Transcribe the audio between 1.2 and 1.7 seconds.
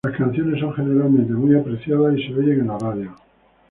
muy